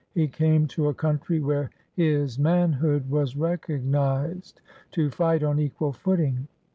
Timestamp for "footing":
5.93-6.47